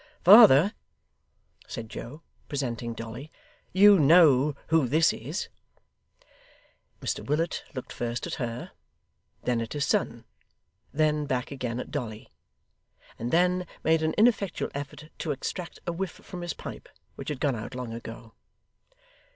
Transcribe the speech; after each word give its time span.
'Father,' 0.23 0.73
said 1.67 1.87
Joe, 1.87 2.23
presenting 2.49 2.95
Dolly. 2.95 3.31
'You 3.71 3.99
know 3.99 4.55
who 4.69 4.87
this 4.87 5.13
is?' 5.13 5.47
Mr 7.01 7.23
Willet 7.23 7.63
looked 7.75 7.93
first 7.93 8.25
at 8.25 8.33
her, 8.41 8.71
then 9.43 9.61
at 9.61 9.73
his 9.73 9.85
son, 9.85 10.25
then 10.91 11.27
back 11.27 11.51
again 11.51 11.79
at 11.79 11.91
Dolly, 11.91 12.31
and 13.19 13.29
then 13.29 13.67
made 13.83 14.01
an 14.01 14.15
ineffectual 14.17 14.71
effort 14.73 15.09
to 15.19 15.29
extract 15.29 15.77
a 15.85 15.91
whiff 15.91 16.09
from 16.09 16.41
his 16.41 16.53
pipe, 16.55 16.89
which 17.13 17.29
had 17.29 17.39
gone 17.39 17.55
out 17.55 17.75
long 17.75 17.93
ago. 17.93 18.33